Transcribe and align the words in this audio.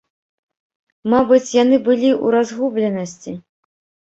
Мабыць, 1.13 1.53
яны 1.63 1.75
былі 1.89 2.09
ў 2.13 2.27
разгубленасці. 2.37 3.31